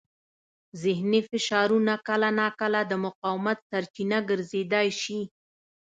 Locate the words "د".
2.87-2.93